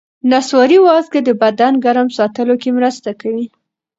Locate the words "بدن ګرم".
1.41-2.07